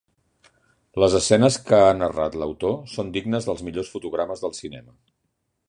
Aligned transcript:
Les 1.03 1.17
escenes 1.19 1.57
que 1.67 1.81
ha 1.89 1.91
narrat 1.97 2.37
l'autor 2.43 2.73
són 2.95 3.13
dignes 3.19 3.51
dels 3.51 3.63
millors 3.69 3.93
fotogrames 3.97 4.43
del 4.47 4.57
cinema. 4.63 4.99